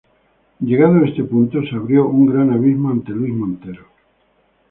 [0.61, 3.85] Llegado este punto se abrió un gran abismo ante Luis Montero.